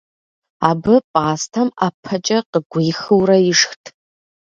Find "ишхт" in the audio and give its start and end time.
3.51-3.83